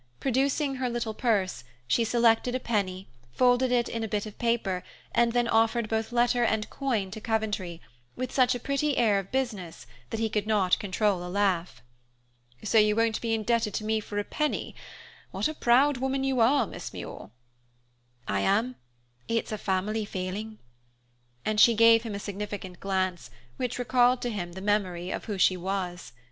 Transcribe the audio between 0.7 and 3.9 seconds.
her little purse, she selected a penny, folded it